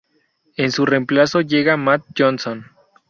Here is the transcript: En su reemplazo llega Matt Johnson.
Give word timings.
En 0.57 0.71
su 0.71 0.87
reemplazo 0.87 1.41
llega 1.41 1.77
Matt 1.77 2.01
Johnson. 2.17 2.65